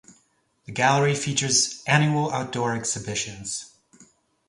The 0.65 0.71
gallery 0.71 1.13
features 1.13 1.83
annual 1.85 2.31
outdoor 2.31 2.73
exhibitions. 2.75 3.75